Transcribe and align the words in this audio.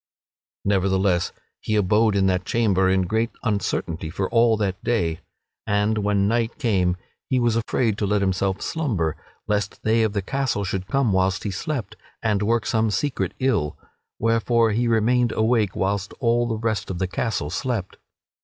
Nevertheless, 0.65 1.31
he 1.59 1.75
abode 1.75 2.15
in 2.15 2.25
that 2.25 2.43
chamber 2.43 2.89
in 2.89 3.03
great 3.03 3.29
uncertainty 3.43 4.09
for 4.09 4.27
all 4.31 4.57
that 4.57 4.83
day, 4.83 5.19
and 5.67 5.99
when 5.99 6.27
night 6.27 6.57
came 6.57 6.97
he 7.29 7.39
was 7.39 7.55
afraid 7.55 7.99
to 7.99 8.07
let 8.07 8.19
himself 8.19 8.63
slumber, 8.63 9.15
lest 9.45 9.83
they 9.83 10.01
of 10.01 10.13
the 10.13 10.23
castle 10.23 10.63
should 10.63 10.87
come 10.87 11.13
whilst 11.13 11.43
he 11.43 11.51
slept 11.51 11.95
and 12.23 12.41
work 12.41 12.63
him 12.63 12.89
some 12.89 12.89
secret 12.89 13.35
ill; 13.37 13.77
wherefore 14.17 14.71
he 14.71 14.87
remained 14.87 15.31
awake 15.33 15.75
whilst 15.75 16.13
all 16.19 16.47
the 16.47 16.57
rest 16.57 16.89
of 16.89 16.97
the 16.97 17.05
castle 17.07 17.51
slept. 17.51 17.97